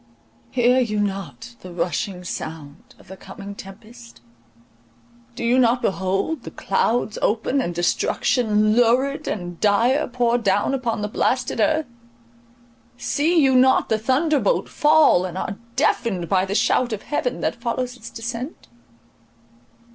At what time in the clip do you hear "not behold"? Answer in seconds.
5.59-6.41